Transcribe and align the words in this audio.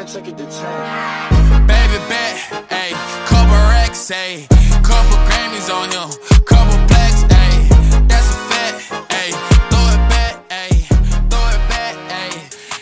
it 0.00 0.08
to 0.08 0.22
10. 0.22 1.66
Baby 1.66 1.98
bet, 2.08 2.36
ayy, 2.70 2.92
couple 3.28 3.60
racks, 3.68 4.10
ayy, 4.10 4.48
couple 4.82 5.18
Grammys 5.28 5.68
on 5.68 5.90
him, 5.90 6.08
couple 6.46 6.78
blacks, 6.88 7.22
ayy, 7.24 7.68
that's 8.08 8.30
a 8.30 8.38
fact, 8.48 8.80
ayy, 9.10 9.32
throw 9.68 9.92
it 9.92 10.08
back, 10.08 10.48
ayy, 10.48 10.86
throw 11.28 11.48
it 11.52 11.68
back, 11.68 11.96
ayy, 12.08 12.32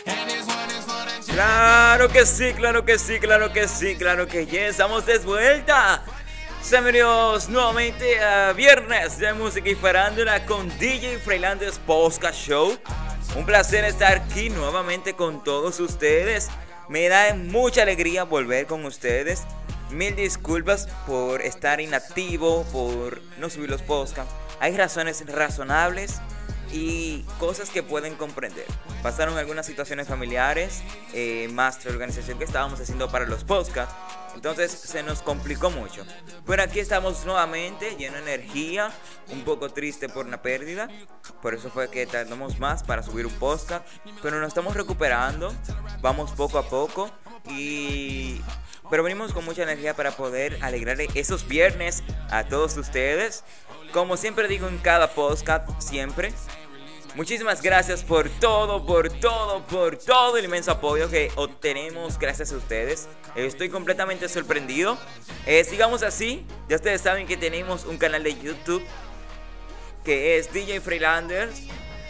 and 0.07 0.31
this 0.31 0.46
one 0.46 0.71
is 0.71 0.85
for 0.85 1.05
the 1.07 1.33
Claro 1.33 2.09
que 2.09 2.25
sí, 2.25 2.53
claro 2.55 2.85
que 2.85 2.99
sí, 2.99 3.19
claro 3.19 3.53
que 3.53 3.66
sí, 3.66 3.96
claro 3.96 4.29
que 4.29 4.46
ya 4.46 4.69
estamos 4.69 5.05
de 5.05 5.19
vuelta. 5.19 6.05
Bienvenidos 6.71 7.48
nuevamente 7.48 8.23
a 8.23 8.53
Viernes 8.53 9.19
de 9.19 9.32
Música 9.32 9.69
y 9.69 9.75
Farándula 9.75 10.46
con 10.46 10.69
DJ 10.79 11.19
Freilandes 11.19 11.80
Podcast 11.80 12.37
Show. 12.37 12.79
Un 13.35 13.45
placer 13.45 13.85
estar 13.85 14.19
aquí 14.19 14.51
nuevamente 14.51 15.15
con 15.15 15.43
todos 15.43 15.80
ustedes. 15.80 16.48
Me 16.88 17.09
da 17.09 17.34
mucha 17.34 17.83
alegría 17.83 18.24
volver 18.24 18.66
con 18.66 18.84
ustedes. 18.87 19.42
Mil 19.91 20.16
disculpas 20.16 20.88
por 21.06 21.42
estar 21.42 21.80
inactivo, 21.80 22.65
por 22.73 23.20
no 23.38 23.51
subir 23.51 23.69
los 23.69 23.83
podcasts. 23.83 24.33
Hay 24.60 24.77
razones 24.77 25.24
razonables 25.27 26.20
y 26.73 27.24
cosas 27.38 27.70
que 27.70 27.82
pueden 27.82 28.15
comprender. 28.15 28.65
Pasaron 29.02 29.37
algunas 29.37 29.66
situaciones 29.66 30.09
familiares, 30.09 30.82
eh, 31.12 31.48
más 31.52 31.82
de 31.84 31.91
organización 31.91 32.38
que 32.38 32.45
estábamos 32.45 32.80
haciendo 32.80 33.10
para 33.10 33.27
los 33.27 33.45
podcasts. 33.45 33.95
Entonces 34.38 34.70
se 34.70 35.02
nos 35.02 35.20
complicó 35.20 35.69
mucho. 35.69 36.06
Pero 36.46 36.62
aquí 36.62 36.79
estamos 36.79 37.27
nuevamente, 37.27 37.96
lleno 37.96 38.19
de 38.19 38.34
energía, 38.34 38.92
un 39.33 39.42
poco 39.42 39.69
triste 39.70 40.09
por 40.09 40.27
una 40.27 40.41
pérdida. 40.41 40.88
Por 41.42 41.55
eso 41.55 41.70
fue 41.70 41.91
que 41.91 42.06
tardamos 42.06 42.60
más 42.60 42.84
para 42.84 43.02
subir 43.02 43.27
un 43.27 43.32
podcast. 43.32 43.84
Pero 44.23 44.38
nos 44.38 44.46
estamos 44.46 44.77
recuperando, 44.77 45.52
vamos 46.01 46.30
poco 46.30 46.59
a 46.59 46.68
poco. 46.68 47.10
Y 47.51 48.40
pero 48.88 49.02
venimos 49.02 49.32
con 49.32 49.45
mucha 49.45 49.65
energía 49.65 49.95
para 49.95 50.13
poder 50.13 50.57
alegrarle 50.63 51.09
esos 51.15 51.48
viernes 51.48 52.04
a 52.30 52.45
todos 52.45 52.76
ustedes. 52.76 53.43
Como 53.93 54.16
siempre 54.16 54.46
digo 54.46 54.68
en 54.68 54.79
cada 54.79 55.15
podcast, 55.15 55.68
siempre. 55.80 56.32
Muchísimas 57.14 57.62
gracias 57.62 58.04
por 58.04 58.28
todo, 58.28 58.84
por 58.84 59.09
todo, 59.09 59.64
por 59.66 59.96
todo 59.96 60.37
el 60.37 60.45
inmenso 60.45 60.70
apoyo 60.70 61.10
que 61.10 61.32
obtenemos 61.34 62.18
gracias 62.18 62.52
a 62.52 62.56
ustedes. 62.56 63.09
Estoy 63.34 63.70
completamente 63.70 64.28
sorprendido. 64.28 64.97
Eh, 65.47 65.64
sigamos 65.64 66.03
así. 66.03 66.47
Ya 66.69 66.76
ustedes 66.76 67.00
saben 67.00 67.26
que 67.26 67.36
tenemos 67.36 67.86
un 67.86 67.98
canal 67.98 68.22
de 68.22 68.38
YouTube 68.38 68.84
que 70.04 70.38
es 70.38 70.53
DJ 70.53 70.81
Freelanders. 70.81 71.62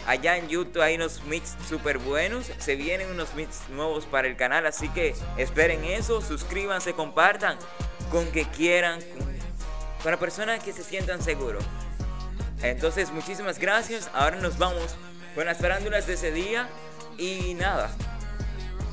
Allá 0.05 0.37
en 0.37 0.47
YouTube 0.47 0.81
hay 0.81 0.95
unos 0.95 1.23
mix 1.23 1.55
súper 1.67 1.97
buenos. 1.97 2.51
Se 2.59 2.75
vienen 2.75 3.09
unos 3.09 3.33
mix 3.35 3.67
nuevos 3.69 4.05
para 4.05 4.27
el 4.27 4.35
canal. 4.35 4.65
Así 4.65 4.89
que 4.89 5.15
esperen 5.37 5.83
eso. 5.85 6.21
Suscríbanse, 6.21 6.93
compartan 6.93 7.57
con 8.11 8.31
que 8.31 8.45
quieran. 8.45 8.99
Para 10.03 10.17
personas 10.17 10.63
que 10.63 10.71
se 10.71 10.83
sientan 10.83 11.21
seguros. 11.21 11.63
Entonces, 12.61 13.11
muchísimas 13.11 13.59
gracias. 13.59 14.09
Ahora 14.13 14.37
nos 14.37 14.57
vamos 14.57 14.95
con 15.35 15.45
las 15.45 15.57
farándulas 15.57 16.07
de 16.07 16.13
ese 16.13 16.31
día. 16.31 16.69
Y 17.17 17.53
nada. 17.55 17.91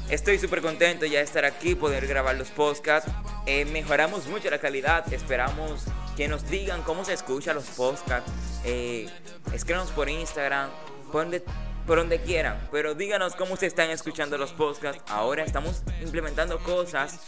Estoy 0.08 0.38
súper 0.38 0.62
contento 0.62 1.04
ya 1.06 1.18
de 1.18 1.24
estar 1.24 1.44
aquí, 1.44 1.74
poder 1.74 2.06
grabar 2.06 2.36
los 2.36 2.48
podcasts. 2.50 3.10
Eh, 3.46 3.64
mejoramos 3.64 4.26
mucho 4.26 4.50
la 4.50 4.58
calidad. 4.58 5.12
Esperamos 5.12 5.84
que 6.16 6.28
nos 6.28 6.48
digan 6.48 6.82
cómo 6.82 7.04
se 7.04 7.12
escucha 7.12 7.52
los 7.52 7.66
podcasts. 7.66 8.30
Eh, 8.64 9.08
escríbanos 9.52 9.90
por 9.90 10.08
Instagram, 10.08 10.70
por 11.12 11.22
donde, 11.22 11.42
por 11.86 11.98
donde 11.98 12.20
quieran. 12.20 12.58
Pero 12.70 12.94
díganos 12.94 13.36
cómo 13.36 13.56
se 13.56 13.66
están 13.66 13.90
escuchando 13.90 14.36
los 14.36 14.52
podcasts. 14.52 15.02
Ahora 15.08 15.44
estamos 15.44 15.82
implementando 16.02 16.58
cosas 16.58 17.20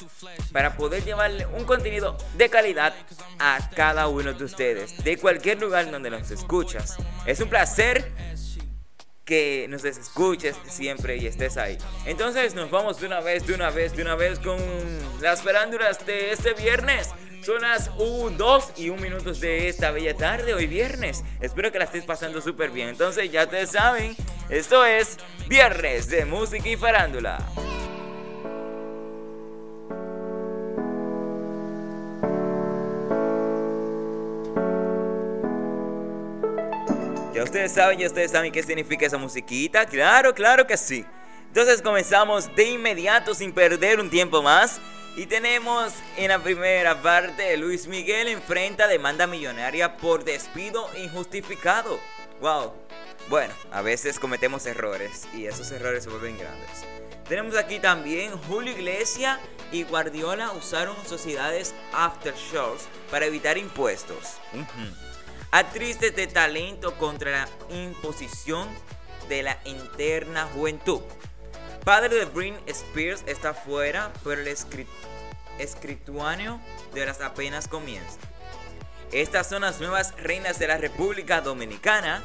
para 0.52 0.76
poder 0.76 1.04
llevarle 1.04 1.46
un 1.46 1.64
contenido 1.64 2.16
de 2.36 2.48
calidad 2.48 2.94
a 3.38 3.70
cada 3.74 4.08
uno 4.08 4.32
de 4.32 4.44
ustedes. 4.44 5.02
De 5.04 5.16
cualquier 5.16 5.60
lugar 5.60 5.90
donde 5.90 6.10
nos 6.10 6.30
escuchas. 6.30 6.96
Es 7.26 7.40
un 7.40 7.48
placer 7.48 8.12
que 9.28 9.66
nos 9.68 9.84
escuches 9.84 10.56
siempre 10.66 11.18
y 11.18 11.26
estés 11.26 11.58
ahí. 11.58 11.76
Entonces 12.06 12.54
nos 12.54 12.70
vamos 12.70 12.98
de 12.98 13.06
una 13.06 13.20
vez, 13.20 13.46
de 13.46 13.52
una 13.52 13.68
vez, 13.68 13.94
de 13.94 14.00
una 14.00 14.14
vez 14.14 14.38
con 14.38 14.56
las 15.20 15.42
farándulas 15.42 16.04
de 16.06 16.32
este 16.32 16.54
viernes. 16.54 17.10
Son 17.42 17.60
las 17.60 17.90
2 17.94 18.72
y 18.78 18.88
1 18.88 19.02
minutos 19.02 19.40
de 19.40 19.68
esta 19.68 19.90
bella 19.90 20.14
tarde, 20.14 20.54
hoy 20.54 20.66
viernes. 20.66 21.24
Espero 21.42 21.70
que 21.70 21.78
la 21.78 21.84
estés 21.84 22.04
pasando 22.04 22.40
súper 22.40 22.70
bien. 22.70 22.88
Entonces 22.88 23.30
ya 23.30 23.46
te 23.46 23.66
saben, 23.66 24.16
esto 24.48 24.84
es 24.86 25.18
Viernes 25.46 26.08
de 26.08 26.24
Música 26.24 26.66
y 26.66 26.76
Farándula. 26.76 27.38
Ya 37.38 37.44
ustedes 37.44 37.70
saben, 37.70 38.00
ya 38.00 38.08
ustedes 38.08 38.32
saben 38.32 38.50
qué 38.50 38.64
significa 38.64 39.06
esa 39.06 39.16
musiquita. 39.16 39.86
Claro, 39.86 40.34
claro 40.34 40.66
que 40.66 40.76
sí. 40.76 41.06
Entonces 41.46 41.82
comenzamos 41.82 42.52
de 42.56 42.64
inmediato 42.64 43.32
sin 43.32 43.52
perder 43.52 44.00
un 44.00 44.10
tiempo 44.10 44.42
más. 44.42 44.80
Y 45.16 45.24
tenemos 45.26 45.92
en 46.16 46.30
la 46.30 46.40
primera 46.40 47.00
parte 47.00 47.56
Luis 47.56 47.86
Miguel 47.86 48.26
enfrenta 48.26 48.88
demanda 48.88 49.28
millonaria 49.28 49.98
por 49.98 50.24
despido 50.24 50.90
injustificado. 50.96 52.00
Wow. 52.40 52.72
Bueno, 53.28 53.54
a 53.70 53.82
veces 53.82 54.18
cometemos 54.18 54.66
errores 54.66 55.28
y 55.32 55.46
esos 55.46 55.70
errores 55.70 56.02
se 56.02 56.10
vuelven 56.10 56.36
grandes. 56.36 56.84
Tenemos 57.28 57.56
aquí 57.56 57.78
también 57.78 58.32
Julio 58.48 58.72
Iglesias 58.72 59.38
y 59.70 59.84
Guardiola 59.84 60.50
usaron 60.54 60.96
sociedades 61.06 61.72
aftershocks 61.92 62.88
para 63.12 63.26
evitar 63.26 63.58
impuestos. 63.58 64.38
Actrices 65.50 66.14
de 66.14 66.26
talento 66.26 66.94
contra 66.98 67.30
la 67.30 67.48
imposición 67.74 68.68
de 69.30 69.42
la 69.42 69.58
interna 69.64 70.46
juventud. 70.52 71.00
Padre 71.84 72.16
de 72.16 72.24
Britney 72.26 72.62
Spears 72.66 73.24
está 73.26 73.54
fuera, 73.54 74.12
pero 74.22 74.42
el 74.42 74.56
escrituáneo 75.58 76.60
de 76.92 77.06
las 77.06 77.22
apenas 77.22 77.66
comienza. 77.66 78.18
Estas 79.10 79.48
son 79.48 79.62
las 79.62 79.80
nuevas 79.80 80.14
reinas 80.18 80.58
de 80.58 80.66
la 80.66 80.76
República 80.76 81.40
Dominicana. 81.40 82.22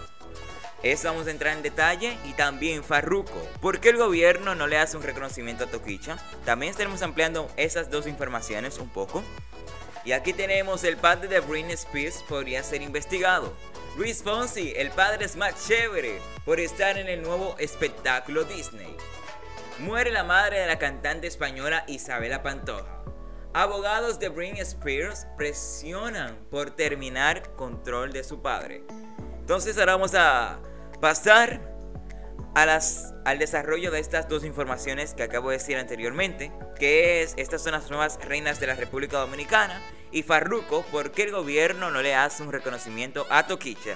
Eso 0.84 1.08
vamos 1.08 1.28
a 1.28 1.32
entrar 1.32 1.56
en 1.56 1.64
detalle. 1.64 2.18
Y 2.26 2.34
también 2.34 2.84
Farruko. 2.84 3.48
¿Por 3.62 3.80
qué 3.80 3.90
el 3.90 3.98
gobierno 3.98 4.54
no 4.54 4.68
le 4.68 4.78
hace 4.78 4.98
un 4.98 5.04
reconocimiento 5.04 5.64
a 5.64 5.68
Toquicha? 5.68 6.18
También 6.44 6.72
estaremos 6.72 7.02
ampliando 7.02 7.50
esas 7.56 7.90
dos 7.90 8.06
informaciones 8.06 8.80
un 8.80 8.90
poco. 8.90 9.24
Y 10.06 10.12
aquí 10.12 10.34
tenemos 10.34 10.84
el 10.84 10.97
padre 10.97 11.28
de 11.30 11.40
Britney 11.40 11.74
Spears 11.74 12.24
podría 12.28 12.62
ser 12.62 12.81
investigado. 12.81 13.53
Luis 13.97 14.22
Fonsi, 14.22 14.74
el 14.75 14.90
padre 14.91 15.25
es 15.25 15.36
más 15.36 15.68
chévere 15.68 16.19
por 16.46 16.59
estar 16.59 16.97
en 16.97 17.08
el 17.08 17.22
nuevo 17.22 17.56
espectáculo 17.58 18.44
Disney. 18.44 18.97
Muere 19.80 20.12
la 20.12 20.24
madre 20.24 20.59
de 20.59 20.68
la 20.68 20.78
cantante 20.78 21.28
española 21.28 21.86
Isabela 21.88 22.44
Pantoja. 22.44 23.03
Abogados 23.53 24.19
de 24.19 24.30
Britney 24.30 24.62
Spears 24.62 25.25
presionan 25.38 26.36
por 26.50 26.72
terminar 26.72 27.56
control 27.56 28.12
de 28.12 28.24
su 28.24 28.42
padre. 28.42 28.84
Entonces 29.40 29.78
ahora 29.78 29.94
vamos 29.94 30.16
a 30.16 30.59
pasar 31.00 31.73
a 32.56 32.66
las, 32.66 33.14
al 33.25 33.40
desarrollo 33.40 33.91
de 33.91 34.00
estas 34.00 34.28
dos 34.30 34.44
informaciones 34.44 35.14
que 35.14 35.24
acabo 35.24 35.50
de 35.50 35.58
decir 35.58 35.78
anteriormente, 35.78 36.52
que 36.78 37.22
es, 37.22 37.34
estas 37.38 37.64
son 37.64 37.74
las 37.74 37.90
nuevas 37.90 38.19
reinas 38.24 38.59
de 38.59 38.68
la 38.68 38.75
República 38.75 39.18
Dominicana, 39.18 39.81
y 40.12 40.24
Farruko, 40.24 40.84
¿por 40.92 41.12
qué 41.12 41.24
el 41.24 41.31
gobierno 41.31 41.90
no 41.90 42.02
le 42.02 42.16
hace 42.16 42.44
un 42.44 42.52
reconocimiento 42.52 43.25
a 43.30 43.47
Toquicha? 43.47 43.96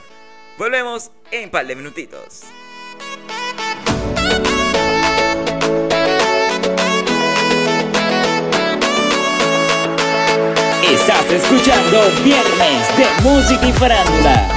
Volvemos 0.57 1.11
en 1.29 1.45
un 1.45 1.51
par 1.51 1.67
de 1.67 1.75
minutitos. 1.75 2.43
Estás 10.83 11.31
escuchando 11.31 12.01
Viernes 12.23 12.97
de 12.97 13.05
Música 13.21 13.67
y 13.67 13.73
Farándula. 13.73 14.56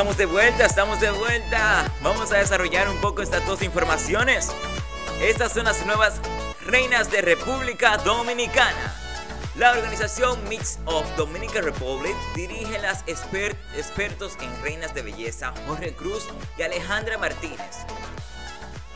Estamos 0.00 0.16
de 0.16 0.24
vuelta, 0.24 0.64
estamos 0.64 0.98
de 0.98 1.10
vuelta. 1.10 1.92
Vamos 2.02 2.32
a 2.32 2.38
desarrollar 2.38 2.88
un 2.88 2.98
poco 3.02 3.20
estas 3.20 3.46
dos 3.46 3.60
informaciones. 3.60 4.50
Estas 5.20 5.52
son 5.52 5.66
las 5.66 5.84
nuevas 5.84 6.22
reinas 6.64 7.10
de 7.10 7.20
República 7.20 7.98
Dominicana. 7.98 8.94
La 9.56 9.72
organización 9.72 10.42
Mix 10.48 10.78
of 10.86 11.04
Dominican 11.18 11.64
Republic 11.64 12.16
dirige 12.34 12.78
las 12.78 13.04
expertos 13.06 14.38
en 14.40 14.62
reinas 14.62 14.94
de 14.94 15.02
belleza 15.02 15.52
Jorge 15.66 15.92
Cruz 15.92 16.28
y 16.56 16.62
Alejandra 16.62 17.18
Martínez. 17.18 17.84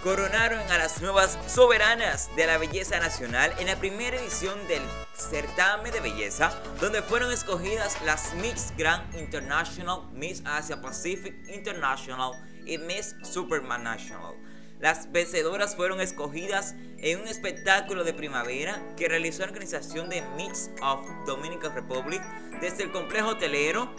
Coronaron 0.04 0.60
a 0.70 0.76
las 0.76 1.00
nuevas 1.00 1.38
soberanas 1.46 2.28
de 2.36 2.46
la 2.46 2.58
belleza 2.58 3.00
nacional 3.00 3.54
en 3.58 3.68
la 3.68 3.76
primera 3.76 4.18
edición 4.18 4.54
del 4.68 4.82
certamen 5.14 5.90
de 5.92 6.00
belleza, 6.00 6.52
donde 6.78 7.00
fueron 7.00 7.32
escogidas 7.32 7.96
las 8.04 8.34
Miss 8.34 8.74
Grand 8.76 9.02
International, 9.18 10.02
Miss 10.12 10.42
Asia 10.44 10.82
Pacific 10.82 11.34
International 11.48 12.32
y 12.66 12.76
Miss 12.76 13.16
Superman 13.22 13.82
National. 13.82 14.34
Las 14.78 15.10
vencedoras 15.10 15.74
fueron 15.74 16.02
escogidas 16.02 16.74
en 16.98 17.22
un 17.22 17.26
espectáculo 17.28 18.04
de 18.04 18.12
primavera 18.12 18.82
que 18.98 19.08
realizó 19.08 19.40
la 19.40 19.52
organización 19.52 20.10
de 20.10 20.20
Miss 20.36 20.70
of 20.82 21.00
Dominican 21.26 21.74
Republic 21.74 22.20
desde 22.60 22.82
el 22.82 22.92
complejo 22.92 23.28
hotelero 23.28 23.90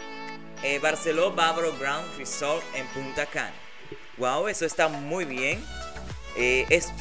eh, 0.62 0.78
Barceló 0.78 1.31
Bávaro 1.31 1.75
Ground 1.80 2.16
Resort 2.19 2.63
en 2.75 2.86
Punta 2.90 3.25
Cana. 3.25 3.56
Wow, 4.18 4.48
eso 4.48 4.66
está 4.66 4.88
muy 4.88 5.25
bien. 5.25 5.66
Eh, 6.36 6.66
es, 6.70 6.92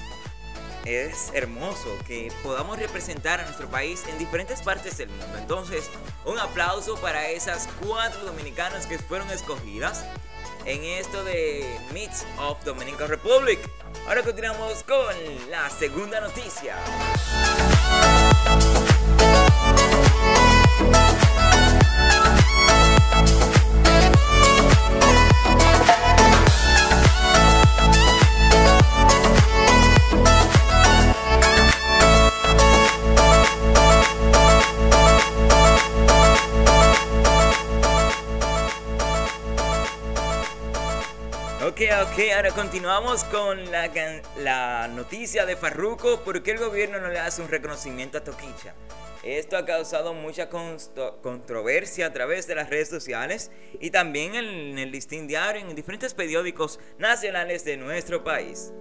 es 0.85 1.31
hermoso 1.35 1.89
que 2.07 2.33
podamos 2.43 2.79
representar 2.79 3.41
a 3.41 3.45
nuestro 3.45 3.69
país 3.69 4.05
en 4.09 4.19
diferentes 4.19 4.63
partes 4.63 4.99
del 4.99 5.09
mundo. 5.09 5.39
Entonces, 5.39 5.91
un 6.25 6.39
aplauso 6.39 6.97
para 6.97 7.29
esas 7.29 7.69
cuatro 7.85 8.25
dominicanas 8.25 8.87
que 8.87 8.99
fueron 8.99 9.31
escogidas 9.31 10.05
en 10.65 10.83
esto 10.85 11.25
de 11.25 11.79
Meets 11.93 12.25
of 12.39 12.65
Dominican 12.65 13.09
Republic. 13.09 13.59
Ahora 14.07 14.23
continuamos 14.23 14.83
con 14.85 15.15
la 15.51 15.69
segunda 15.71 16.21
noticia. 16.21 16.77
Ok, 42.15 42.21
ahora 42.33 42.53
continuamos 42.53 43.25
con 43.25 43.73
la, 43.73 43.91
la 44.39 44.87
noticia 44.87 45.47
de 45.47 45.57
Farruko. 45.57 46.21
¿Por 46.21 46.45
qué 46.45 46.53
el 46.53 46.59
gobierno 46.59 47.01
no 47.01 47.09
le 47.09 47.19
hace 47.19 47.43
un 47.43 47.49
reconocimiento 47.49 48.19
a 48.19 48.21
Toquicha? 48.23 48.73
Esto 49.25 49.57
ha 49.57 49.65
causado 49.65 50.15
mucha 50.15 50.49
controversia 50.49 52.07
a 52.07 52.13
través 52.13 52.47
de 52.47 52.55
las 52.55 52.71
redes 52.71 52.89
sociales 52.89 53.51
y 53.81 53.91
también 53.91 54.37
en 54.37 54.79
el 54.79 54.93
listín 54.93 55.27
diario 55.27 55.63
en 55.63 55.75
diferentes 55.75 56.15
periódicos 56.15 56.79
nacionales 56.99 57.65
de 57.65 57.79
nuestro 57.79 58.23
país. 58.23 58.73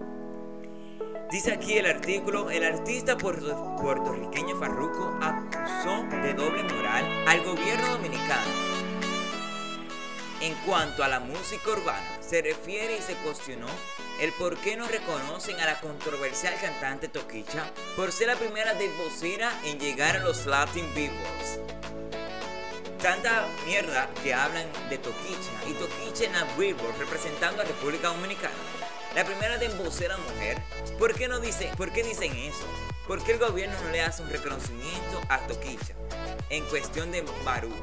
Dice 1.32 1.54
aquí 1.54 1.76
el 1.80 1.88
artículo, 1.88 2.52
el 2.52 2.64
artista 2.64 3.18
puertorriqueño 3.18 4.60
Farruko 4.60 5.18
acusó 5.20 6.04
de 6.22 6.36
doble 6.36 6.62
moral 6.66 7.04
al 7.28 7.44
gobierno 7.44 7.94
dominicano 7.94 8.73
en 10.44 10.56
cuanto 10.66 11.06
a 11.06 11.08
la 11.08 11.22
música 11.22 11.72
urbana, 11.72 12.20
se 12.22 12.42
refiere 12.42 12.98
y 12.98 13.02
se 13.02 13.16
cuestionó 13.16 13.68
el 14.20 14.34
por 14.34 14.58
qué 14.58 14.76
no 14.76 14.86
reconocen 14.90 15.58
a 15.62 15.66
la 15.66 15.80
controversial 15.80 16.54
cantante 16.60 17.08
Toquicha 17.08 17.72
por 17.96 18.12
ser 18.12 18.28
la 18.28 18.36
primera 18.36 18.74
de 18.74 18.90
vocera 18.90 19.58
en 19.64 19.80
llegar 19.80 20.18
a 20.18 20.20
los 20.20 20.46
Latin 20.46 20.94
Billboards. 20.94 21.60
Tanta 23.02 23.48
mierda 23.66 24.10
que 24.22 24.34
hablan 24.34 24.68
de 24.90 24.98
Toquicha 24.98 25.52
y 25.66 25.74
Toquicha 25.76 26.26
en 26.26 26.34
la 26.34 26.44
Billboard 26.58 27.00
representando 27.00 27.62
a 27.62 27.66
República 27.66 28.10
Dominicana. 28.10 28.54
La 29.16 29.24
primera 29.24 29.58
de 29.58 29.70
vocera 29.70 30.18
mujer. 30.18 30.58
¿Por 31.00 31.16
qué 31.16 31.30
no 31.30 31.40
dicen, 31.40 31.74
por 31.78 31.94
qué 31.94 32.04
dicen 32.04 32.36
eso? 32.36 32.68
¿Por 33.08 33.24
qué 33.24 33.34
el 33.34 33.40
gobierno 33.40 33.80
no 33.82 33.92
le 33.92 34.02
hace 34.02 34.22
un 34.22 34.30
reconocimiento 34.30 35.22
a 35.30 35.38
Toquicha 35.48 35.94
en 36.50 36.66
cuestión 36.66 37.12
de 37.12 37.24
Baruco, 37.46 37.76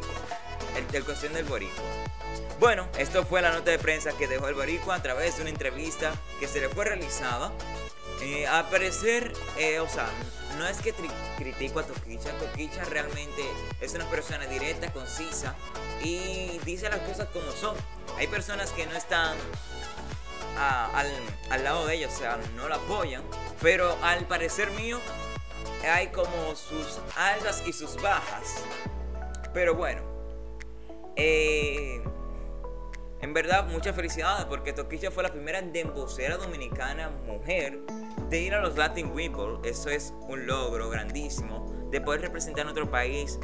en 0.92 1.04
cuestión 1.04 1.32
del 1.32 1.44
boricua? 1.44 1.84
Bueno, 2.60 2.86
esto 2.98 3.24
fue 3.24 3.40
la 3.40 3.52
nota 3.52 3.70
de 3.70 3.78
prensa 3.78 4.12
que 4.12 4.28
dejó 4.28 4.48
el 4.48 4.54
Baricua 4.54 4.96
a 4.96 5.02
través 5.02 5.36
de 5.36 5.42
una 5.42 5.50
entrevista 5.50 6.12
que 6.38 6.46
se 6.46 6.60
le 6.60 6.68
fue 6.68 6.84
realizada. 6.84 7.52
Eh, 8.20 8.46
a 8.46 8.68
parecer, 8.68 9.32
eh, 9.56 9.80
o 9.80 9.88
sea, 9.88 10.06
no 10.58 10.66
es 10.66 10.76
que 10.76 10.92
critico 11.38 11.80
a 11.80 11.84
Toquicha, 11.84 12.32
Toquicha 12.32 12.84
realmente 12.84 13.42
es 13.80 13.94
una 13.94 14.04
persona 14.10 14.44
directa, 14.46 14.92
concisa 14.92 15.54
y 16.02 16.60
dice 16.66 16.90
las 16.90 17.00
cosas 17.00 17.28
como 17.32 17.50
son. 17.52 17.74
Hay 18.18 18.26
personas 18.26 18.72
que 18.72 18.84
no 18.84 18.92
están 18.92 19.38
al, 20.58 21.10
al 21.48 21.64
lado 21.64 21.86
de 21.86 21.94
ella, 21.94 22.08
o 22.08 22.18
sea, 22.18 22.38
no 22.56 22.68
la 22.68 22.76
apoyan, 22.76 23.22
pero 23.62 23.96
al 24.02 24.26
parecer 24.26 24.70
mío 24.72 25.00
hay 25.90 26.08
como 26.08 26.54
sus 26.56 27.00
altas 27.16 27.62
y 27.66 27.72
sus 27.72 27.96
bajas. 28.02 28.56
Pero 29.54 29.74
bueno, 29.74 30.19
eh, 31.16 32.02
en 33.20 33.34
verdad, 33.34 33.66
muchas 33.66 33.94
felicidades 33.94 34.46
porque 34.46 34.72
Toquicha 34.72 35.10
fue 35.10 35.22
la 35.22 35.30
primera 35.30 35.60
dembocera 35.60 36.38
dominicana 36.38 37.10
mujer 37.26 37.80
de 38.30 38.40
ir 38.40 38.54
a 38.54 38.60
los 38.60 38.76
Latin 38.76 39.10
People. 39.10 39.58
Eso 39.68 39.90
es 39.90 40.14
un 40.22 40.46
logro 40.46 40.88
grandísimo 40.88 41.66
de 41.90 42.00
poder 42.00 42.22
representar 42.22 42.64
nuestro 42.64 42.90
país 42.90 43.38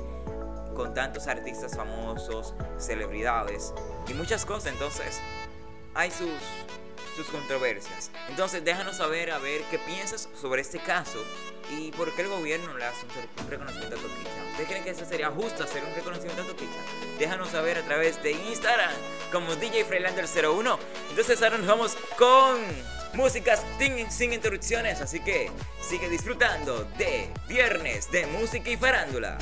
con 0.75 0.95
tantos 0.95 1.27
artistas 1.27 1.77
famosos, 1.77 2.55
celebridades 2.79 3.75
y 4.09 4.15
muchas 4.15 4.47
cosas. 4.47 4.73
Entonces, 4.73 5.21
hay 5.95 6.11
sus, 6.11 6.31
sus 7.17 7.27
controversias. 7.29 8.11
Entonces, 8.29 8.65
déjanos 8.65 8.99
saber 8.99 9.31
a 9.31 9.39
ver 9.39 9.63
qué 9.71 9.79
piensas 9.79 10.29
sobre 10.41 10.61
este 10.63 10.79
caso 10.79 11.19
y 11.71 11.91
por 11.93 12.15
qué 12.15 12.23
el 12.23 12.29
gobierno 12.29 12.77
le 12.77 12.85
hace 12.85 13.07
un 13.43 13.51
reconocimiento 13.51 13.97
a 13.97 13.99
Toquicha. 13.99 14.31
¿Ustedes 14.51 14.69
creen 14.69 14.85
que 14.85 14.91
eso 14.91 15.05
sería 15.05 15.31
justo 15.31 15.65
hacer 15.65 15.83
un 15.83 15.95
reconocimiento 15.95 16.43
a 16.43 16.47
Toquicha? 16.47 16.79
Déjanos 17.19 17.51
saber 17.51 17.79
a 17.79 17.83
través 17.83 18.23
de 18.23 18.33
Instagram 18.33 18.93
como 19.33 19.57
DJ 19.57 19.85
Freilander 19.85 20.27
01. 20.27 20.79
Entonces 21.11 21.43
ahora 21.43 21.59
nos 21.59 21.67
vamos 21.67 21.97
con 22.19 22.61
músicas 23.15 23.65
sin 24.11 24.33
interrupciones, 24.33 25.01
así 25.01 25.21
que 25.21 25.51
sigue 25.81 26.09
disfrutando 26.09 26.85
de 26.99 27.31
Viernes 27.49 28.11
de 28.11 28.27
Música 28.27 28.71
y 28.71 28.77
Farándula. 28.77 29.39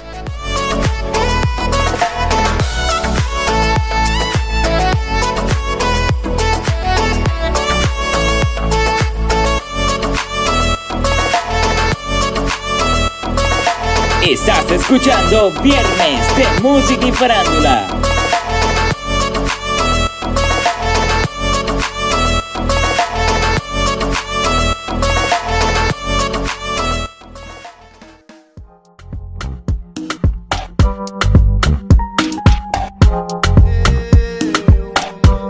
Estás 14.27 14.71
escuchando 14.71 15.53
Viernes 15.63 16.37
de 16.37 16.63
Música 16.63 17.07
y 17.07 17.13
Farándula. 17.13 17.87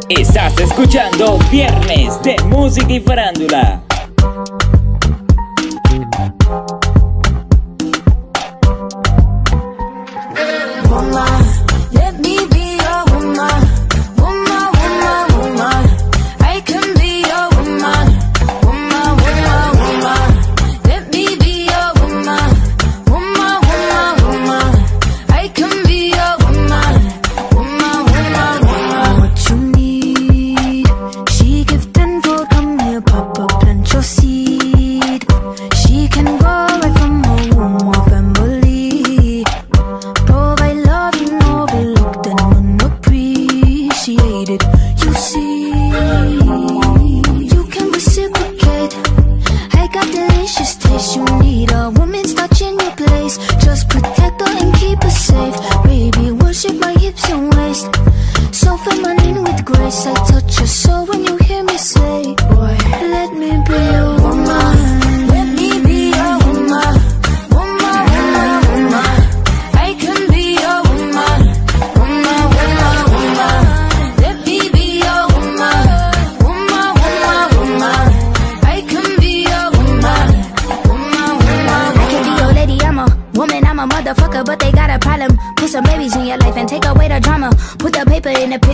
Estás 0.08 0.58
escuchando 0.58 1.38
Viernes 1.48 2.20
de 2.24 2.36
Música 2.42 2.92
y 2.92 3.00
Farándula. 3.00 3.93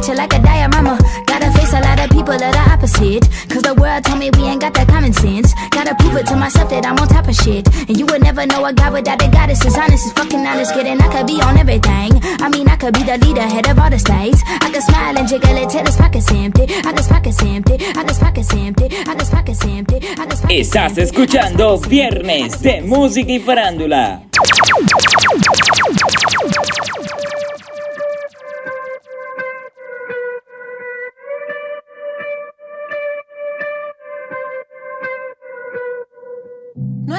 Picture 0.01 0.17
like 0.17 0.33
a 0.33 0.41
diorama. 0.41 0.99
Gotta 1.27 1.53
face 1.53 1.73
a 1.73 1.81
lot 1.81 2.01
of 2.01 2.09
people 2.11 2.37
that 2.37 2.57
are 2.57 2.73
opposite. 2.73 3.29
Cause 3.53 3.63
the 3.63 3.75
world 3.75 4.05
told 4.05 4.19
me 4.19 4.31
we 4.33 4.45
ain't 4.49 4.61
got 4.61 4.73
that 4.75 4.89
common 4.89 5.13
sense. 5.13 5.53
Gotta 5.71 5.95
prove 5.95 6.17
it 6.17 6.27
to 6.29 6.37
myself 6.37 6.71
that 6.71 6.87
I'm 6.87 6.97
on 6.99 7.09
top 7.09 7.29
of 7.29 7.35
shit. 7.35 7.69
And 7.89 7.99
you 7.99 8.07
would 8.07 8.23
never 8.23 8.47
know 8.47 8.65
a 8.65 8.73
guy 8.73 8.91
without 8.91 9.23
a 9.23 9.29
goddess 9.29 9.65
is 9.65 9.77
honest, 9.77 10.07
is 10.07 10.13
fucking 10.13 10.41
honest, 10.47 10.73
kidding. 10.73 11.01
I 11.01 11.09
could 11.13 11.27
be 11.27 11.41
on 11.43 11.59
everything. 11.59 12.17
I 12.41 12.49
mean, 12.49 12.69
I 12.69 12.77
could 12.77 12.95
be 12.95 13.05
the 13.05 13.19
leader, 13.19 13.45
head 13.45 13.69
of 13.69 13.79
all 13.79 13.91
the 13.91 13.99
states. 13.99 14.41
I 14.47 14.71
could 14.73 14.83
smile 14.83 15.19
and 15.19 15.29
jiggle 15.29 15.57
it 15.57 15.69
till 15.69 15.85
his 15.85 15.97
pockets 15.97 16.33
empty. 16.33 16.65
I 16.65 16.93
could 16.93 17.07
pockets 17.07 17.43
empty. 17.43 17.77
I 17.81 18.03
could 18.05 18.17
pockets 18.17 18.55
empty. 18.55 18.87
I 19.05 19.15
could 19.15 19.29
pockets 19.29 19.65
empty. 19.65 19.97
I 19.97 20.25
could 20.25 20.41
pockets 20.41 20.71
Estás 20.71 20.99
escuchando 20.99 21.79
Viernes 21.79 22.61
de 22.63 22.81
Música 22.83 23.33
y 23.33 23.41
Farándula. 23.41 24.23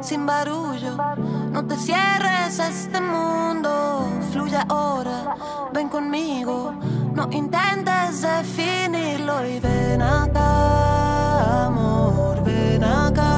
sin 0.00 0.26
barullo. 0.26 0.96
No 1.52 1.64
te 1.66 1.76
cierres 1.76 2.60
a 2.60 2.68
este 2.68 3.00
mundo, 3.00 4.08
fluye 4.32 4.58
ahora, 4.68 5.36
ven 5.72 5.88
conmigo. 5.88 6.72
No 7.14 7.28
intentes 7.30 8.22
definirlo 8.22 9.46
y 9.46 9.58
ven 9.60 10.00
acá, 10.02 11.66
amor, 11.66 12.42
ven 12.44 12.84
acá. 12.84 13.29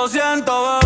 Lo 0.00 0.08
siento. 0.08 0.79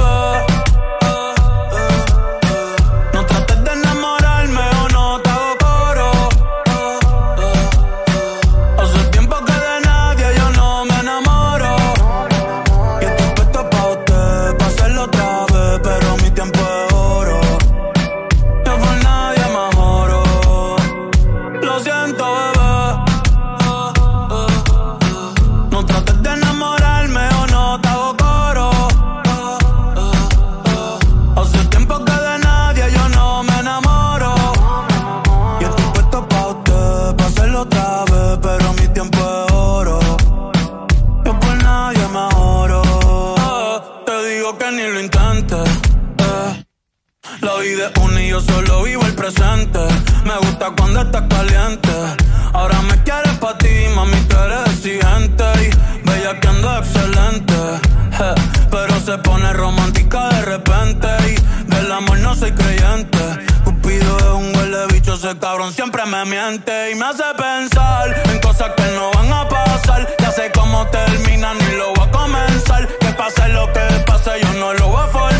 Es 47.85 47.91
una 48.03 48.23
y 48.23 48.29
yo 48.31 48.41
solo 48.41 48.83
vivo 48.85 49.05
el 49.05 49.15
presente. 49.15 49.79
Me 50.25 50.35
gusta 50.39 50.73
cuando 50.75 51.03
estás 51.03 51.25
caliente. 51.29 51.91
Ahora 52.55 52.81
me 52.81 53.03
quieres 53.03 53.37
pa' 53.39 53.59
ti, 53.59 53.69
mami, 53.95 54.19
tú 54.23 54.37
eres 54.39 54.67
exigente. 54.73 55.45
Y 55.61 56.09
bella 56.09 56.41
que 56.41 56.49
ando 56.49 56.79
excelente. 56.79 57.55
Pero 58.71 59.01
se 59.01 59.19
pone 59.19 59.53
romántica 59.53 60.31
de 60.31 60.43
repente. 60.47 61.09
Y 61.29 61.71
del 61.71 61.93
amor 61.93 62.19
no 62.21 62.35
soy 62.35 62.53
creyente. 62.53 63.19
Cupido 63.65 64.17
es 64.17 64.25
un 64.25 64.57
huele 64.57 64.87
bicho, 64.91 65.15
ese 65.15 65.37
cabrón 65.39 65.75
siempre 65.75 66.07
me 66.07 66.25
miente. 66.25 66.91
Y 66.91 66.95
me 66.95 67.05
hace 67.05 67.25
pensar 67.37 68.23
en 68.31 68.41
cosas 68.41 68.71
que 68.77 68.85
no 68.97 69.11
van 69.13 69.31
a 69.31 69.47
pasar. 69.47 70.09
Ya 70.21 70.31
sé 70.31 70.51
cómo 70.55 70.87
termina, 70.87 71.53
ni 71.53 71.77
lo 71.77 71.93
voy 71.95 72.09
a 72.09 72.11
comenzar. 72.11 72.89
Que 72.99 73.09
pase 73.09 73.47
lo 73.49 73.71
que 73.75 73.81
pase, 74.07 74.31
yo 74.41 74.53
no 74.55 74.73
lo 74.73 74.89
voy 74.89 75.03
a 75.03 75.07
forzar. 75.09 75.34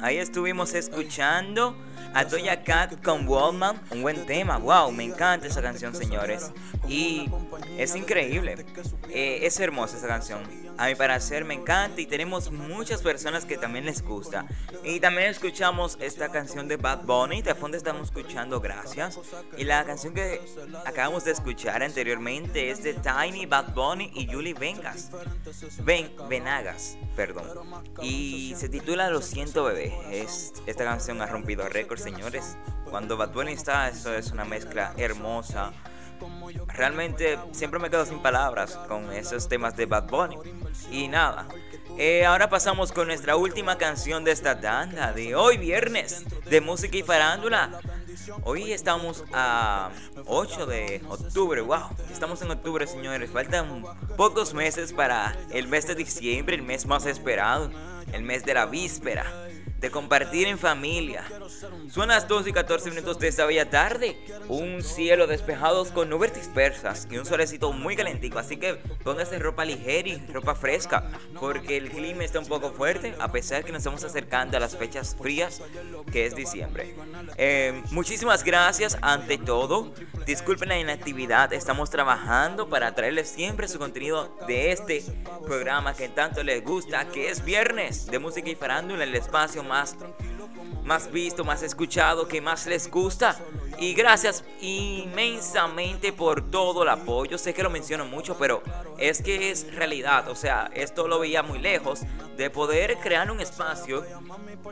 Ahí 0.00 0.18
estuvimos 0.18 0.74
escuchando 0.74 1.76
a 2.12 2.24
Doja 2.24 2.62
Cat 2.62 3.02
con 3.02 3.26
Wallman. 3.26 3.80
Un 3.90 4.02
buen 4.02 4.26
tema. 4.26 4.58
Wow, 4.58 4.92
me 4.92 5.04
encanta 5.04 5.46
esa 5.46 5.62
canción, 5.62 5.94
señores. 5.94 6.52
Y 6.88 7.30
es 7.78 7.96
increíble. 7.96 8.56
Eh, 9.08 9.40
es 9.42 9.58
hermosa 9.58 9.96
esa 9.96 10.06
canción. 10.06 10.40
A 10.78 10.86
mi 10.88 10.94
parecer 10.94 11.44
me 11.44 11.54
encanta 11.54 12.00
y 12.00 12.06
tenemos 12.06 12.50
muchas 12.50 13.00
personas 13.00 13.44
que 13.44 13.56
también 13.56 13.86
les 13.86 14.02
gusta. 14.02 14.46
Y 14.84 15.00
también 15.00 15.28
escuchamos 15.28 15.96
esta 16.00 16.30
canción 16.30 16.68
de 16.68 16.76
Bad 16.76 17.04
Bunny. 17.04 17.40
De 17.42 17.54
fondo 17.54 17.76
estamos 17.76 18.08
escuchando 18.08 18.60
Gracias. 18.60 19.18
Y 19.56 19.64
la 19.64 19.84
canción 19.84 20.12
que 20.12 20.40
acabamos 20.84 21.24
de 21.24 21.32
escuchar 21.32 21.82
anteriormente 21.82 22.70
es 22.70 22.82
de 22.82 22.94
Tiny, 22.94 23.46
Bad 23.46 23.74
Bunny 23.74 24.10
y 24.14 24.30
Julie 24.30 24.54
Vengas. 24.54 25.10
Ven, 25.82 26.10
Venagas, 26.28 26.98
perdón. 27.14 27.46
Y 28.02 28.54
se 28.56 28.68
titula 28.68 29.08
Lo 29.08 29.22
siento 29.22 29.64
bebé. 29.64 29.94
Es, 30.10 30.52
esta 30.66 30.84
canción 30.84 31.22
ha 31.22 31.26
rompido 31.26 31.68
récords, 31.68 32.02
señores. 32.02 32.56
Cuando 32.90 33.16
Bad 33.16 33.32
Bunny 33.32 33.52
está, 33.52 33.88
eso 33.88 34.14
es 34.14 34.30
una 34.30 34.44
mezcla 34.44 34.92
hermosa. 34.96 35.72
Realmente 36.68 37.38
siempre 37.52 37.80
me 37.80 37.90
quedo 37.90 38.04
sin 38.06 38.20
palabras 38.20 38.78
con 38.88 39.12
esos 39.12 39.48
temas 39.48 39.76
de 39.76 39.86
Bad 39.86 40.08
Bunny. 40.08 40.36
Y 40.90 41.08
nada. 41.08 41.46
eh, 41.98 42.24
ahora 42.26 42.48
pasamos 42.50 42.92
con 42.92 43.06
nuestra 43.06 43.36
última 43.36 43.78
canción 43.78 44.24
de 44.24 44.32
esta 44.32 44.60
tanda 44.60 45.12
de 45.12 45.34
hoy 45.34 45.56
viernes 45.56 46.24
de 46.44 46.60
música 46.60 46.96
y 46.96 47.02
farándula. 47.02 47.80
Hoy 48.44 48.72
estamos 48.72 49.24
a 49.32 49.90
8 50.26 50.66
de 50.66 51.02
octubre, 51.08 51.60
wow, 51.60 51.88
estamos 52.10 52.42
en 52.42 52.50
octubre 52.50 52.86
señores, 52.86 53.30
faltan 53.30 53.84
pocos 54.16 54.52
meses 54.52 54.92
para 54.92 55.36
el 55.52 55.68
mes 55.68 55.86
de 55.86 55.94
diciembre, 55.94 56.56
el 56.56 56.62
mes 56.62 56.86
más 56.86 57.06
esperado, 57.06 57.70
el 58.12 58.22
mes 58.22 58.44
de 58.44 58.54
la 58.54 58.66
víspera. 58.66 59.24
De 59.80 59.90
compartir 59.90 60.48
en 60.48 60.58
familia. 60.58 61.24
Son 61.90 62.08
las 62.08 62.26
2 62.26 62.48
y 62.48 62.52
14 62.52 62.90
minutos 62.90 63.18
de 63.18 63.28
esta 63.28 63.44
bella 63.44 63.68
tarde. 63.68 64.16
Un 64.48 64.82
cielo 64.82 65.26
despejado 65.26 65.84
con 65.92 66.08
nubes 66.08 66.34
dispersas 66.34 67.06
y 67.10 67.18
un 67.18 67.26
solecito 67.26 67.72
muy 67.72 67.94
calentico. 67.94 68.38
Así 68.38 68.56
que 68.56 68.76
póngase 69.04 69.38
ropa 69.38 69.64
ligera 69.64 70.08
y 70.08 70.26
ropa 70.32 70.54
fresca. 70.54 71.10
Porque 71.38 71.76
el 71.76 71.90
clima 71.90 72.24
está 72.24 72.38
un 72.38 72.46
poco 72.46 72.72
fuerte. 72.72 73.14
A 73.18 73.30
pesar 73.30 73.64
que 73.64 73.72
nos 73.72 73.80
estamos 73.80 74.02
acercando 74.02 74.56
a 74.56 74.60
las 74.60 74.76
fechas 74.76 75.16
frías, 75.20 75.60
que 76.10 76.26
es 76.26 76.34
diciembre. 76.34 76.94
Eh, 77.36 77.82
muchísimas 77.90 78.44
gracias 78.44 78.96
ante 79.02 79.36
todo. 79.36 79.92
Disculpen 80.26 80.70
la 80.70 80.78
inactividad. 80.78 81.52
Estamos 81.52 81.90
trabajando 81.90 82.68
para 82.68 82.94
traerles 82.94 83.28
siempre 83.28 83.68
su 83.68 83.78
contenido 83.78 84.36
de 84.46 84.72
este 84.72 85.04
programa 85.44 85.94
que 85.94 86.08
tanto 86.08 86.42
les 86.42 86.64
gusta. 86.64 87.08
Que 87.08 87.30
es 87.30 87.44
viernes 87.44 88.06
de 88.06 88.18
música 88.18 88.48
y 88.48 88.54
farándula. 88.54 89.04
El 89.04 89.14
espacio 89.14 89.65
más 89.66 89.96
más 90.86 91.10
visto, 91.10 91.44
más 91.44 91.62
escuchado, 91.62 92.28
que 92.28 92.40
más 92.40 92.66
les 92.66 92.90
gusta. 92.90 93.36
Y 93.78 93.92
gracias 93.92 94.44
inmensamente 94.60 96.12
por 96.12 96.50
todo 96.50 96.84
el 96.84 96.88
apoyo. 96.88 97.36
Sé 97.36 97.52
que 97.52 97.62
lo 97.62 97.70
menciono 97.70 98.06
mucho, 98.06 98.38
pero 98.38 98.62
es 98.96 99.20
que 99.20 99.50
es 99.50 99.74
realidad. 99.74 100.28
O 100.28 100.36
sea, 100.36 100.70
esto 100.72 101.08
lo 101.08 101.18
veía 101.18 101.42
muy 101.42 101.58
lejos 101.58 102.02
de 102.36 102.48
poder 102.50 102.96
crear 102.98 103.30
un 103.30 103.40
espacio 103.40 104.04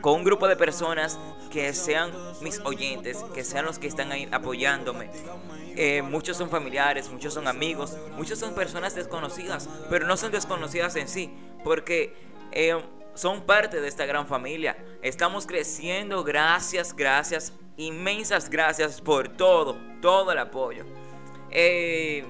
con 0.01 0.13
un 0.13 0.23
grupo 0.23 0.47
de 0.47 0.55
personas 0.55 1.19
que 1.51 1.73
sean 1.73 2.11
mis 2.41 2.59
oyentes, 2.61 3.17
que 3.33 3.43
sean 3.43 3.65
los 3.65 3.77
que 3.77 3.87
están 3.87 4.11
ahí 4.11 4.27
apoyándome. 4.31 5.09
Eh, 5.75 6.01
muchos 6.01 6.37
son 6.37 6.49
familiares, 6.49 7.09
muchos 7.09 7.33
son 7.33 7.49
amigos, 7.49 7.97
muchos 8.15 8.39
son 8.39 8.55
personas 8.55 8.95
desconocidas, 8.95 9.67
pero 9.89 10.07
no 10.07 10.15
son 10.15 10.31
desconocidas 10.31 10.95
en 10.95 11.09
sí, 11.09 11.29
porque 11.65 12.15
eh, 12.53 12.81
son 13.15 13.41
parte 13.41 13.81
de 13.81 13.87
esta 13.87 14.05
gran 14.05 14.27
familia. 14.27 14.77
Estamos 15.01 15.47
creciendo, 15.47 16.23
gracias, 16.23 16.95
gracias, 16.95 17.53
inmensas 17.77 18.49
gracias 18.49 19.01
por 19.01 19.29
todo, 19.29 19.77
todo 20.01 20.31
el 20.31 20.37
apoyo. 20.37 20.85
Eh, 21.49 22.23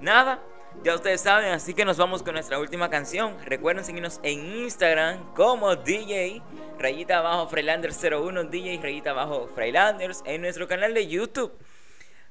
nada, 0.00 0.42
ya 0.84 0.94
ustedes 0.94 1.20
saben, 1.20 1.52
así 1.52 1.74
que 1.74 1.84
nos 1.84 1.96
vamos 1.96 2.22
con 2.22 2.34
nuestra 2.34 2.58
última 2.58 2.88
canción. 2.90 3.36
Recuerden 3.44 3.84
seguirnos 3.84 4.20
en 4.22 4.56
Instagram 4.56 5.34
como 5.34 5.74
DJ 5.74 6.42
rayita 6.78 7.18
abajo 7.18 7.48
Freilanders01, 7.48 8.48
DJ 8.50 8.80
rayita 8.82 9.10
abajo 9.10 9.48
Freilanders, 9.54 10.22
en 10.26 10.42
nuestro 10.42 10.68
canal 10.68 10.94
de 10.94 11.06
YouTube 11.06 11.52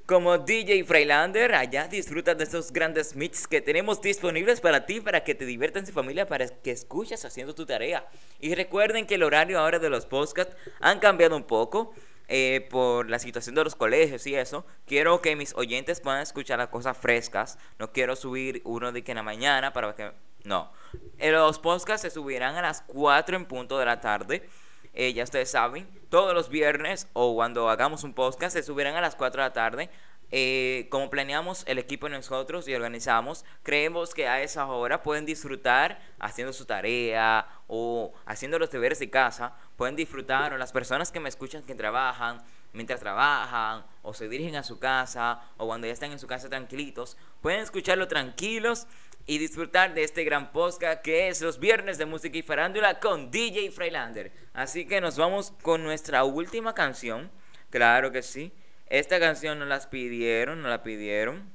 como 0.06 0.38
DJ 0.38 0.84
Freilander. 0.84 1.56
Allá 1.56 1.88
disfrutas 1.88 2.38
de 2.38 2.44
esos 2.44 2.72
grandes 2.72 3.16
mix 3.16 3.48
que 3.48 3.62
tenemos 3.62 4.02
disponibles 4.02 4.62
para 4.62 4.86
ti, 4.86 5.02
para 5.02 5.24
que 5.24 5.36
te 5.36 5.46
diviertas 5.46 5.88
en 5.88 5.94
familia, 5.94 6.28
para 6.28 6.48
que 6.48 6.72
escuches 6.72 7.26
haciendo 7.26 7.56
tu 7.56 7.66
tarea. 7.66 8.08
Y 8.40 8.56
recuerden 8.56 9.06
que 9.06 9.16
el 9.16 9.24
horario 9.24 9.60
ahora 9.60 9.80
de 9.80 9.90
los 9.90 10.06
podcasts 10.06 10.56
han 10.80 11.00
cambiado 11.00 11.36
un 11.36 11.44
poco. 11.44 11.94
Eh, 12.28 12.68
por 12.72 13.08
la 13.08 13.20
situación 13.20 13.54
de 13.54 13.64
los 13.64 13.76
colegios 13.76 14.26
y 14.26 14.34
eso, 14.34 14.66
quiero 14.88 15.22
que 15.22 15.36
mis 15.36 15.54
oyentes 15.54 16.00
puedan 16.00 16.22
escuchar 16.22 16.58
las 16.58 16.70
cosas 16.70 16.98
frescas. 16.98 17.60
No 17.78 17.92
quiero 17.92 18.16
subir 18.16 18.62
uno 18.66 18.92
de 18.92 19.04
que 19.04 19.12
en 19.12 19.18
la 19.18 19.24
mañana 19.24 19.74
para 19.74 19.94
que... 19.94 20.12
No. 20.44 20.72
Eh, 21.20 21.32
los 21.32 21.60
podcasts 21.60 22.02
se 22.02 22.10
subirán 22.10 22.56
a 22.56 22.64
las 22.64 22.82
4 22.82 23.36
en 23.36 23.46
punto 23.46 23.78
de 23.78 23.86
la 23.86 24.00
tarde. 24.00 24.50
Eh, 24.98 25.12
ya 25.14 25.26
ustedes 25.26 25.52
saben, 25.52 25.88
todos 26.10 26.34
los 26.34 26.48
viernes 26.48 27.10
o 27.12 27.36
cuando 27.36 27.70
hagamos 27.70 28.06
un 28.06 28.14
podcast 28.14 28.56
se 28.56 28.64
subirán 28.64 28.96
a 28.96 29.02
las 29.02 29.16
4 29.16 29.42
de 29.42 29.50
la 29.50 29.54
tarde. 29.54 29.90
Eh, 30.32 30.88
como 30.90 31.10
planeamos 31.10 31.64
el 31.68 31.78
equipo 31.78 32.10
nosotros 32.10 32.68
y 32.68 32.74
organizamos, 32.74 33.46
creemos 33.62 34.14
que 34.14 34.28
a 34.28 34.42
esa 34.42 34.66
hora 34.66 35.04
pueden 35.04 35.26
disfrutar 35.26 36.00
haciendo 36.20 36.54
su 36.54 36.66
tarea 36.66 37.46
o 37.68 38.14
haciendo 38.26 38.58
los 38.58 38.72
deberes 38.72 39.00
de 39.00 39.10
casa, 39.10 39.54
pueden 39.76 39.96
disfrutar 39.96 40.54
o 40.54 40.58
las 40.58 40.72
personas 40.72 41.12
que 41.12 41.20
me 41.20 41.30
escuchan 41.30 41.62
que 41.64 41.76
trabajan, 41.76 42.42
mientras 42.74 43.02
trabajan 43.02 43.86
o 44.02 44.14
se 44.14 44.28
dirigen 44.30 44.56
a 44.56 44.64
su 44.64 44.80
casa 44.80 45.42
o 45.58 45.68
cuando 45.68 45.88
ya 45.88 45.94
están 45.94 46.12
en 46.12 46.20
su 46.20 46.28
casa 46.28 46.50
tranquilitos, 46.50 47.18
pueden 47.42 47.60
escucharlo 47.60 48.08
tranquilos 48.08 48.88
y 49.26 49.38
disfrutar 49.40 49.94
de 49.94 50.04
este 50.04 50.24
gran 50.24 50.52
podcast 50.52 51.02
que 51.02 51.28
es 51.28 51.42
los 51.42 51.60
viernes 51.60 51.98
de 51.98 52.06
música 52.06 52.38
y 52.38 52.44
farándula 52.44 53.00
con 53.00 53.32
DJ 53.32 53.72
Freilander. 53.72 54.32
Así 54.54 54.86
que 54.86 55.02
nos 55.02 55.18
vamos 55.18 55.52
con 55.62 55.84
nuestra 55.84 56.24
última 56.24 56.74
canción. 56.74 57.32
Claro 57.72 58.12
que 58.12 58.22
sí. 58.22 58.54
Esta 58.88 59.20
canción 59.20 59.58
nos 59.58 59.68
las 59.68 59.88
pidieron, 59.88 60.62
nos 60.62 60.70
la 60.70 60.84
pidieron. 60.84 61.50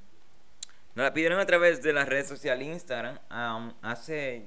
Nos 0.94 1.04
la 1.04 1.14
pidieron 1.14 1.38
a 1.38 1.46
través 1.46 1.80
de 1.82 1.92
la 1.92 2.04
red 2.04 2.26
social 2.26 2.60
Instagram 2.60 3.20
um, 3.30 3.72
hace, 3.82 4.44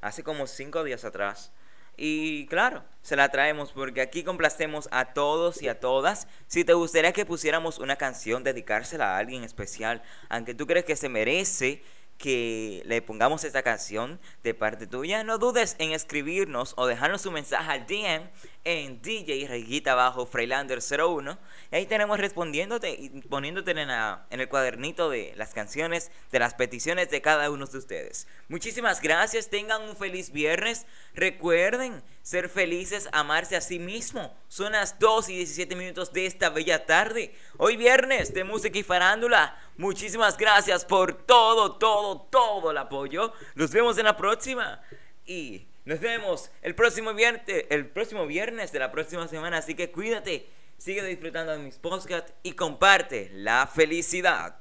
hace 0.00 0.22
como 0.22 0.46
cinco 0.46 0.84
días 0.84 1.04
atrás. 1.04 1.52
Y 1.96 2.46
claro, 2.46 2.84
se 3.02 3.16
la 3.16 3.28
traemos 3.30 3.72
porque 3.72 4.00
aquí 4.00 4.22
complacemos 4.22 4.88
a 4.92 5.12
todos 5.12 5.60
y 5.60 5.68
a 5.68 5.80
todas. 5.80 6.28
Si 6.46 6.64
te 6.64 6.72
gustaría 6.72 7.12
que 7.12 7.26
pusiéramos 7.26 7.78
una 7.78 7.96
canción, 7.96 8.44
dedicársela 8.44 9.16
a 9.16 9.18
alguien 9.18 9.42
especial, 9.42 10.02
aunque 10.28 10.54
tú 10.54 10.66
crees 10.66 10.86
que 10.86 10.96
se 10.96 11.08
merece 11.08 11.82
que 12.20 12.82
le 12.84 13.00
pongamos 13.00 13.44
esta 13.44 13.62
canción 13.62 14.20
de 14.42 14.52
parte 14.52 14.86
tuya, 14.86 15.24
no 15.24 15.38
dudes 15.38 15.74
en 15.78 15.92
escribirnos 15.92 16.74
o 16.76 16.86
dejarnos 16.86 17.24
un 17.24 17.32
mensaje 17.32 17.72
al 17.72 17.86
DM 17.86 18.28
en 18.64 19.00
DJ 19.00 19.48
Reguita 19.48 19.94
Bajo 19.94 20.26
Freilander 20.26 20.80
01. 20.80 21.38
Y 21.72 21.76
ahí 21.76 21.86
tenemos 21.86 22.20
respondiéndote 22.20 22.90
y 22.90 23.08
poniéndote 23.22 23.70
en, 23.70 23.78
en 23.78 24.40
el 24.40 24.48
cuadernito 24.50 25.08
de 25.08 25.32
las 25.36 25.54
canciones, 25.54 26.10
de 26.30 26.38
las 26.38 26.52
peticiones 26.52 27.08
de 27.08 27.22
cada 27.22 27.50
uno 27.50 27.64
de 27.64 27.78
ustedes. 27.78 28.28
Muchísimas 28.48 29.00
gracias, 29.00 29.48
tengan 29.48 29.80
un 29.80 29.96
feliz 29.96 30.30
viernes. 30.30 30.86
Recuerden 31.14 32.02
ser 32.22 32.48
felices, 32.48 33.08
amarse 33.12 33.56
a 33.56 33.60
sí 33.60 33.78
mismo. 33.78 34.36
Son 34.48 34.72
las 34.72 34.98
2 34.98 35.28
y 35.30 35.36
17 35.36 35.76
minutos 35.76 36.12
de 36.12 36.26
esta 36.26 36.50
bella 36.50 36.86
tarde. 36.86 37.34
Hoy 37.56 37.76
viernes 37.76 38.34
de 38.34 38.44
música 38.44 38.78
y 38.78 38.82
farándula. 38.82 39.58
Muchísimas 39.76 40.36
gracias 40.36 40.84
por 40.84 41.12
todo, 41.12 41.76
todo, 41.76 42.20
todo 42.30 42.70
el 42.70 42.78
apoyo. 42.78 43.32
Nos 43.54 43.70
vemos 43.70 43.98
en 43.98 44.04
la 44.04 44.16
próxima. 44.16 44.80
Y 45.26 45.66
nos 45.84 46.00
vemos 46.00 46.50
el 46.62 46.74
próximo 46.74 47.14
viernes, 47.14 47.42
el 47.70 47.86
próximo 47.86 48.26
viernes 48.26 48.72
de 48.72 48.78
la 48.78 48.92
próxima 48.92 49.26
semana, 49.28 49.58
así 49.58 49.74
que 49.74 49.90
cuídate, 49.90 50.46
sigue 50.76 51.04
disfrutando 51.04 51.52
de 51.52 51.58
mis 51.58 51.78
podcasts 51.78 52.32
y 52.42 52.52
comparte 52.52 53.30
la 53.32 53.66
felicidad. 53.66 54.56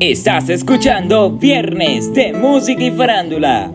Estás 0.00 0.48
escuchando 0.48 1.30
Viernes 1.30 2.12
de 2.12 2.32
Música 2.32 2.82
y 2.82 2.90
Farándula. 2.90 3.70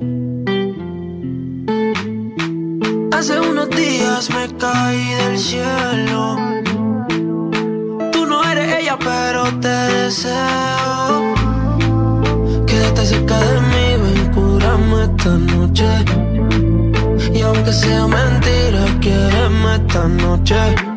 Hace 3.12 3.40
unos 3.40 3.70
días 3.70 4.30
me 4.30 4.58
caí 4.58 5.14
del 5.14 5.40
cielo. 5.40 6.36
Tú 8.12 8.26
no 8.26 8.44
eres 8.52 8.82
ella, 8.82 8.98
pero 9.00 9.44
te 9.60 9.70
deseo 9.70 11.34
Quédate 12.68 13.06
cerca 13.06 13.40
de 13.40 13.62
mí, 13.62 14.04
ven, 14.04 14.34
curame 14.34 15.04
esta 15.04 15.38
noche. 15.38 15.88
Y 17.34 17.42
aunque 17.42 17.72
sea 17.72 18.06
mentira, 18.08 18.86
quiereme 19.00 19.76
esta 19.76 20.08
noche. 20.08 20.89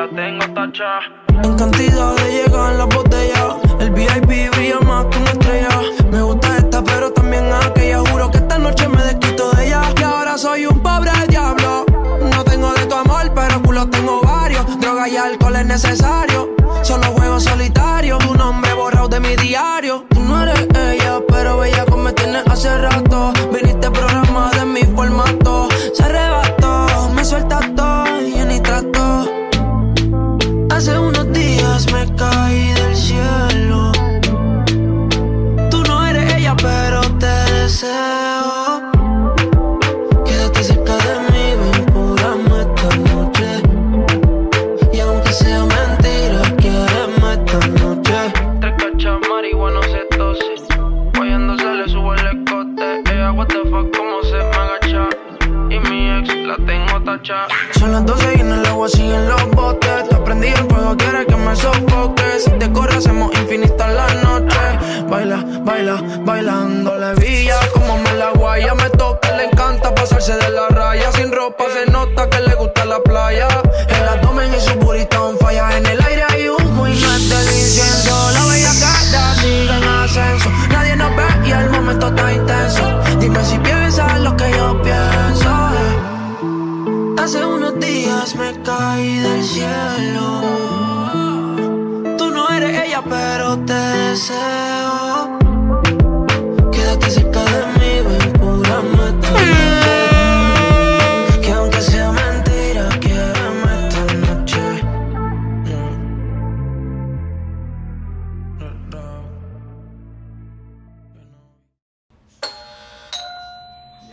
La 0.00 0.08
tengo 0.08 0.46
tacha. 0.54 1.00
En 1.42 1.56
cantidad 1.56 2.14
de 2.16 2.32
llegar 2.32 2.72
en 2.72 2.78
la 2.78 2.84
botella. 2.84 3.56
El 3.80 3.90
VIP 3.90 4.50
brilla 4.54 4.80
más 4.80 5.06
que 5.06 5.18
una 5.18 5.30
estrella. 5.30 5.68
Me 6.10 6.22
gusta 6.22 6.56
esta, 6.56 6.82
pero 6.82 7.12
también 7.12 7.52
aquella. 7.52 7.98
Juro 8.10 8.30
que 8.30 8.38
esta 8.38 8.58
noche 8.58 8.88
me 8.88 9.02
desquito 9.02 9.50
de 9.52 9.66
ella. 9.66 9.82
Y 9.98 10.02
ahora 10.02 10.38
soy 10.38 10.66
un 10.66 10.80
pobre 10.82 11.10
diablo 11.28 11.84
pero 13.34 13.62
culo 13.62 13.88
tengo 13.88 14.20
varios. 14.22 14.64
Droga 14.80 15.08
y 15.08 15.16
alcohol 15.16 15.56
es 15.56 15.66
necesario. 15.66 16.48
Solo 16.82 17.06
juego 17.12 17.38
solitario. 17.38 18.18
Tu 18.18 18.34
nombre 18.34 18.72
borrado 18.74 19.08
de 19.08 19.20
mi 19.20 19.36
diario. 19.36 20.04
Tú 20.08 20.20
no 20.20 20.42
eres 20.42 20.66
ella, 20.74 21.20
pero 21.28 21.58
bella 21.58 21.84
como 21.84 22.04
me 22.04 22.12
tienes 22.12 22.42
hace 22.46 22.76
rato. 22.78 23.32